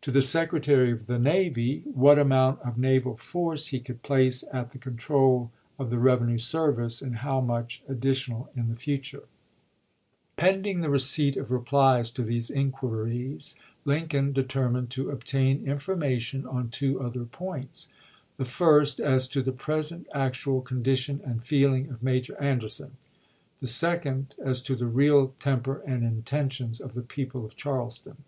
[0.00, 4.70] To the Secretary of the Navy, what amount of naval force he could place at
[4.72, 9.22] the con trol of the revenue service, and how much ad ditional in the future?.
[10.34, 13.52] THE QUESTION OF SUMTEE 389 Pending the receipt of replies to these inquiries, ch.
[13.52, 13.60] xxiii.
[13.84, 17.86] Lincoln determined to obtain information on two other points—
[18.38, 22.96] the first, as to the present actual con dition and feeling of Major Anderson;
[23.60, 28.24] the second, as to the real temper and intentions of the people of Charleston.